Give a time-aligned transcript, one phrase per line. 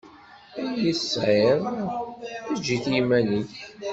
[0.59, 1.61] Ayen i tesɛiḍ,
[2.53, 3.53] eǧǧ-it i yiman-ik.